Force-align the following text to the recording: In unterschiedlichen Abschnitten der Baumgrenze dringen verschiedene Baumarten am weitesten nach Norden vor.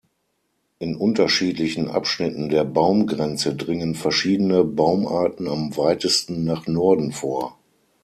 In 0.79 0.95
unterschiedlichen 0.95 1.87
Abschnitten 1.87 2.49
der 2.49 2.63
Baumgrenze 2.63 3.55
dringen 3.55 3.93
verschiedene 3.93 4.63
Baumarten 4.63 5.47
am 5.47 5.77
weitesten 5.77 6.43
nach 6.43 6.65
Norden 6.65 7.11
vor. 7.11 7.59